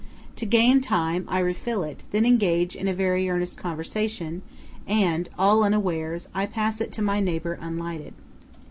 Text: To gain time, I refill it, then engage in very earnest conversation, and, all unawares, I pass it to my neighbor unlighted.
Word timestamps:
To 0.37 0.47
gain 0.47 0.81
time, 0.81 1.25
I 1.27 1.37
refill 1.37 1.83
it, 1.83 2.01
then 2.09 2.25
engage 2.25 2.75
in 2.75 2.91
very 2.95 3.29
earnest 3.29 3.55
conversation, 3.55 4.41
and, 4.87 5.29
all 5.37 5.61
unawares, 5.63 6.27
I 6.33 6.47
pass 6.47 6.81
it 6.81 6.91
to 6.93 7.03
my 7.03 7.19
neighbor 7.19 7.55
unlighted. 7.61 8.15